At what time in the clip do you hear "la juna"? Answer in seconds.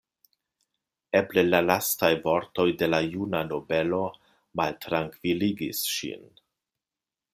2.93-3.43